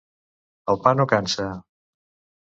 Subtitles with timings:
[0.73, 1.45] El pa no cansa.